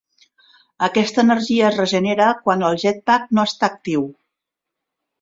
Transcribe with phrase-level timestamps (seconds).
[0.87, 4.11] Aquesta energia es regenera quan el jetpack no està actiu.